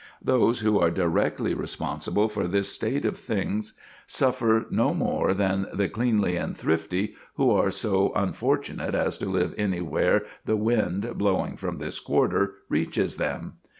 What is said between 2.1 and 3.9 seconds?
for this state of things